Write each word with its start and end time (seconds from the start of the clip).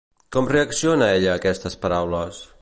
Com 0.35 0.47
reacciona 0.53 1.11
ell 1.19 1.29
a 1.33 1.37
aquestes 1.41 1.79
paraules? 1.85 2.43